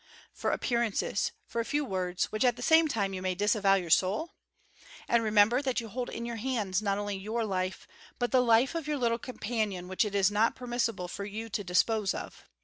For 0.33 0.49
appearances, 0.49 1.31
for 1.45 1.61
a 1.61 1.63
few 1.63 1.85
words, 1.85 2.25
which 2.31 2.43
at 2.43 2.55
the 2.55 2.63
same 2.63 2.87
time 2.87 3.13
you 3.13 3.21
may 3.21 3.35
disavow 3.35 3.75
in 3.75 3.83
your 3.83 3.91
soul? 3.91 4.31
And 5.07 5.21
remember 5.21 5.61
that 5.61 5.79
you 5.79 5.89
hold 5.89 6.09
in 6.09 6.25
your 6.25 6.37
hands 6.37 6.81
not 6.81 6.97
only 6.97 7.15
your 7.19 7.45
life 7.45 7.87
but 8.17 8.31
the 8.31 8.41
life 8.41 8.73
of 8.73 8.87
your 8.87 8.97
little 8.97 9.19
companion 9.19 9.87
which 9.87 10.03
it 10.03 10.15
is 10.15 10.31
not 10.31 10.55
permissible 10.55 11.07
for 11.07 11.25
you 11.25 11.49
to 11.49 11.63
dispose 11.63 12.15
of. 12.15 12.45